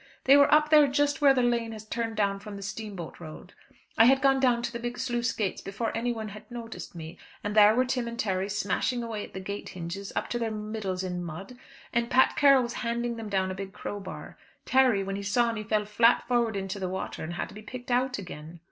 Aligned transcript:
They 0.23 0.35
were 0.35 0.51
up 0.51 0.71
there 0.71 0.87
just 0.87 1.21
where 1.21 1.35
the 1.35 1.43
lane 1.43 1.73
has 1.73 1.85
turned 1.85 2.15
down 2.15 2.39
from 2.39 2.55
the 2.55 2.63
steamboat 2.63 3.19
road. 3.19 3.53
I 3.99 4.05
had 4.05 4.19
gone 4.19 4.39
down 4.39 4.63
to 4.63 4.73
the 4.73 4.79
big 4.79 4.97
sluice 4.97 5.31
gates 5.31 5.61
before 5.61 5.95
anyone 5.95 6.29
had 6.29 6.49
noticed 6.49 6.95
me, 6.95 7.19
and 7.43 7.55
there 7.55 7.75
were 7.75 7.85
Tim 7.85 8.07
and 8.07 8.17
Terry 8.17 8.49
smashing 8.49 9.03
away 9.03 9.23
at 9.23 9.35
the 9.35 9.39
gate 9.39 9.69
hinges, 9.69 10.11
up 10.15 10.27
to 10.29 10.39
their 10.39 10.49
middles 10.49 11.03
in 11.03 11.23
mud; 11.23 11.55
and 11.93 12.09
Pat 12.09 12.35
Carroll 12.35 12.63
was 12.63 12.73
handing 12.81 13.15
them 13.15 13.29
down 13.29 13.51
a 13.51 13.53
big 13.53 13.73
crowbar. 13.73 14.39
Terry, 14.65 15.03
when 15.03 15.17
he 15.17 15.21
saw 15.21 15.51
me, 15.51 15.61
fell 15.63 15.85
flat 15.85 16.27
forward 16.27 16.55
into 16.55 16.79
the 16.79 16.89
water, 16.89 17.23
and 17.23 17.33
had 17.35 17.47
to 17.49 17.53
be 17.53 17.61
picked 17.61 17.91
out 17.91 18.17
again." 18.17 18.59